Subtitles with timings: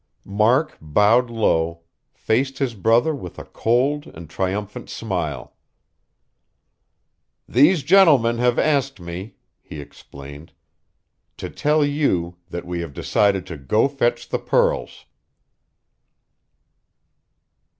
[0.25, 5.53] Mark bowed low, faced his brother with a cold and triumphant smile.
[7.47, 10.53] "These gentlemen have asked me," he explained,
[11.37, 15.05] "to tell you that we have decided to go fetch the pearls."